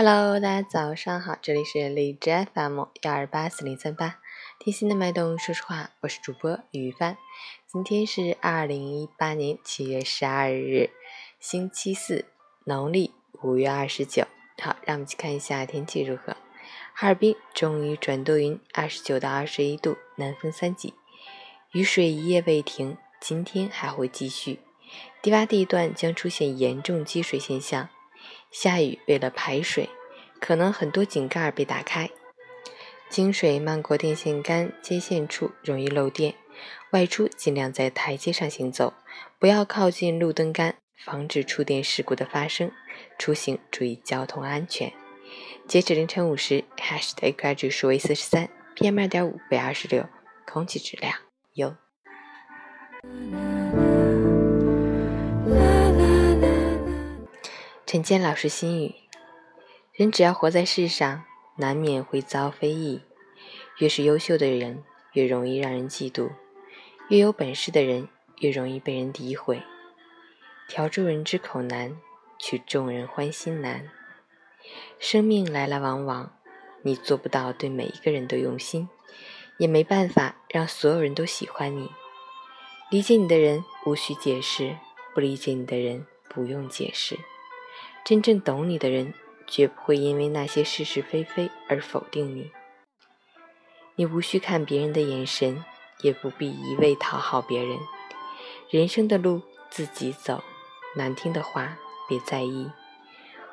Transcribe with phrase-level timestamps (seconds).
[0.00, 4.20] Hello，大家早上好，这里是荔枝 FM 幺二八四零三八，
[4.60, 7.16] 贴心的脉动，说实话，我是主播雨帆。
[7.66, 10.90] 今天是二零一八年七月十二日，
[11.40, 12.26] 星期四，
[12.62, 13.12] 农历
[13.42, 14.24] 五月二十九。
[14.62, 16.36] 好，让我们去看一下天气如何。
[16.94, 20.94] 哈尔滨终于转多云，二十九到二十一度，南风三级，
[21.72, 24.60] 雨水一夜未停，今天还会继续，
[25.20, 27.88] 低洼地段将出现严重积水现象。
[28.50, 29.88] 下雨，为了排水，
[30.40, 32.10] 可能很多井盖被打开，
[33.08, 36.34] 井水漫过电线杆接线处，容易漏电。
[36.90, 38.94] 外出尽量在台阶上行走，
[39.38, 42.72] 不要靠近路灯杆，防止触电事故的发生。
[43.18, 44.92] 出行注意交通安全。
[45.68, 50.08] 截止凌晨五时，Hash 的 AQI 指数为四十三，PM 二点五为二十六，
[50.46, 51.14] 空气质量
[51.52, 51.76] 优。
[57.90, 58.94] 陈坚老师心语：
[59.94, 61.24] 人只要活在世上，
[61.56, 63.00] 难免会遭非议。
[63.78, 66.32] 越是优秀的人，越容易让人嫉妒；
[67.08, 69.62] 越有本事的人，越容易被人诋毁。
[70.68, 71.96] 调住人之口难，
[72.38, 73.88] 取众人欢心难。
[74.98, 76.36] 生命来来往往，
[76.82, 78.90] 你做不到对每一个人都用心，
[79.56, 81.90] 也没办法让所有人都喜欢你。
[82.90, 84.76] 理解你的人无需解释，
[85.14, 87.18] 不理解你的人不用解释。
[88.04, 89.12] 真正懂你的人，
[89.46, 92.50] 绝不会因为那些是是非非而否定你。
[93.96, 95.64] 你无需看别人的眼神，
[96.02, 97.78] 也不必一味讨好别人。
[98.70, 100.42] 人生的路自己走，
[100.94, 101.76] 难听的话
[102.08, 102.70] 别在意。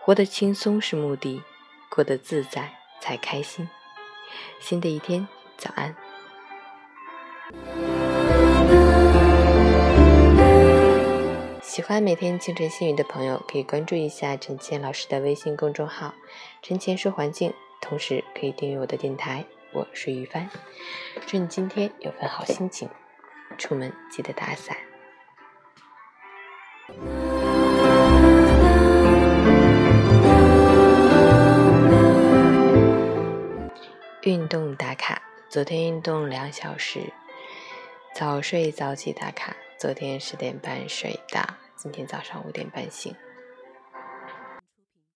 [0.00, 1.42] 活得轻松是目的，
[1.88, 3.68] 过得自在才开心。
[4.60, 5.96] 新的一天，早安。
[11.76, 16.14] 喜欢每天清晨新语的朋友，可以关注一下陈倩老师的微信公众号
[16.64, 19.44] “陈倩说环境”，同时可以订阅我的电台。
[19.74, 20.48] 我是于帆，
[21.26, 22.88] 祝你今天有份好心情，
[23.58, 24.74] 出门记得打伞。
[34.22, 35.20] 运动打卡，
[35.50, 37.12] 昨天运动两小时，
[38.14, 41.54] 早睡早起打卡，昨天十点半睡的。
[41.76, 43.14] 今天早上五点半醒。